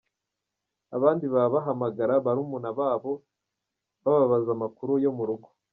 Abandi 0.97 1.25
baba 1.33 1.49
bahamagara 1.55 2.13
barumuna 2.25 2.69
babo 2.79 3.13
bababaza 4.05 4.49
amakuru 4.57 4.93
yo 5.05 5.11
mu 5.17 5.23
rugo. 5.29 5.49